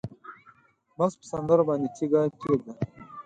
بس 0.97 1.13
په 1.19 1.25
سندرو 1.31 1.67
باندې 1.69 1.87
تیږه 1.95 2.21
کېږده 2.41 2.73